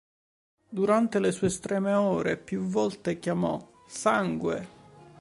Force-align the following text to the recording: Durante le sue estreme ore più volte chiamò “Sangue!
Durante 0.67 1.19
le 1.19 1.31
sue 1.31 1.45
estreme 1.45 1.93
ore 1.93 2.35
più 2.35 2.61
volte 2.63 3.19
chiamò 3.19 3.83
“Sangue! 3.87 4.67